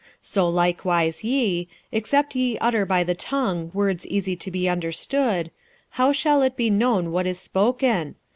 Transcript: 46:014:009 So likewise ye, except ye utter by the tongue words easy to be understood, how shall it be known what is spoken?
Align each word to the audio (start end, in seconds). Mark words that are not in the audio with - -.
46:014:009 0.01 0.09
So 0.23 0.49
likewise 0.49 1.23
ye, 1.23 1.67
except 1.91 2.35
ye 2.35 2.57
utter 2.57 2.87
by 2.87 3.03
the 3.03 3.13
tongue 3.13 3.69
words 3.71 4.07
easy 4.07 4.35
to 4.35 4.49
be 4.49 4.67
understood, 4.67 5.51
how 5.91 6.11
shall 6.11 6.41
it 6.41 6.57
be 6.57 6.71
known 6.71 7.11
what 7.11 7.27
is 7.27 7.37
spoken? 7.39 8.15